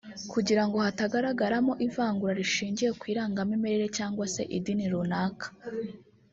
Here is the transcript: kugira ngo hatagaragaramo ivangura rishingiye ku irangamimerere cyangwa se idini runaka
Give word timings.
kugira 0.31 0.61
ngo 0.67 0.77
hatagaragaramo 0.85 1.73
ivangura 1.87 2.33
rishingiye 2.39 2.91
ku 2.99 3.03
irangamimerere 3.13 3.85
cyangwa 3.97 4.25
se 4.33 4.41
idini 4.57 4.85
runaka 4.91 5.47